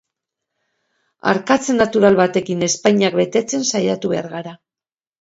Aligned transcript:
Arkatz 1.33 1.59
natural 1.77 2.19
batekin 2.23 2.69
ezpainak 2.71 3.21
betetzen 3.23 3.71
saiatu 3.75 4.17
behar 4.19 4.31
gara. 4.37 4.61